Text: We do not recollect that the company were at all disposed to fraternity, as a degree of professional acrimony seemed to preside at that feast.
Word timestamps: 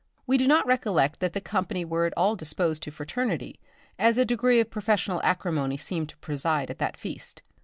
We 0.25 0.39
do 0.39 0.47
not 0.47 0.65
recollect 0.65 1.19
that 1.19 1.33
the 1.33 1.39
company 1.41 1.85
were 1.85 2.07
at 2.07 2.13
all 2.17 2.35
disposed 2.35 2.81
to 2.81 2.91
fraternity, 2.91 3.59
as 3.99 4.17
a 4.17 4.25
degree 4.25 4.59
of 4.59 4.71
professional 4.71 5.21
acrimony 5.23 5.77
seemed 5.77 6.09
to 6.09 6.17
preside 6.17 6.71
at 6.71 6.79
that 6.79 6.97
feast. 6.97 7.43